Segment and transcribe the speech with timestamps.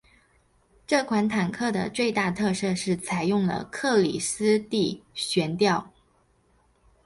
[0.87, 5.91] 这款坦克的最大特色是采用了克里斯蒂悬吊。